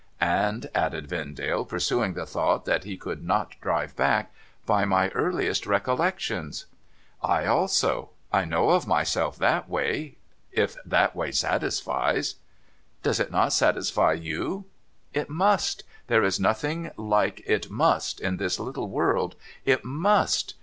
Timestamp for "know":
8.45-8.71